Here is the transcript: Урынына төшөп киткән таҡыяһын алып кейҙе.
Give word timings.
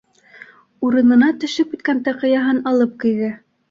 Урынына 0.87 1.29
төшөп 1.45 1.71
киткән 1.77 2.03
таҡыяһын 2.11 2.67
алып 2.75 3.01
кейҙе. 3.07 3.35